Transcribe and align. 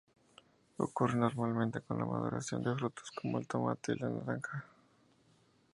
Ocurre 0.79 1.15
normalmente 1.15 1.81
con 1.81 1.99
la 1.99 2.05
maduración 2.05 2.63
de 2.63 2.73
frutos 2.73 3.11
como 3.11 3.37
el 3.37 3.47
tomate 3.47 3.91
y 3.93 3.97
la 3.99 4.09
naranja. 4.09 4.65